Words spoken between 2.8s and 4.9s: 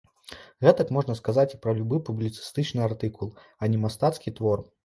артыкул, а не мастацкі твор.